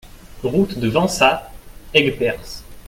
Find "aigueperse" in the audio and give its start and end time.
1.93-2.63